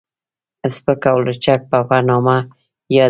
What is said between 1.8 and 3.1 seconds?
په نامه يادېده.